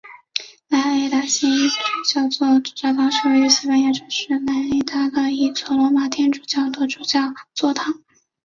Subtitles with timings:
[0.67, 1.75] 莱里达新主
[2.09, 2.47] 教座
[2.91, 7.19] 堂是位于西班牙城市莱里达的一座罗马天主教的主教
[7.53, 8.01] 座堂。